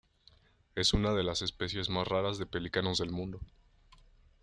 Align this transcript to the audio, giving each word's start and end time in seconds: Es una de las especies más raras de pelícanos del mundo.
Es 0.73 0.93
una 0.95 1.13
de 1.13 1.21
las 1.23 1.43
especies 1.43 1.89
más 1.91 2.07
raras 2.07 2.39
de 2.39 2.47
pelícanos 2.47 2.97
del 2.97 3.11
mundo. 3.11 3.39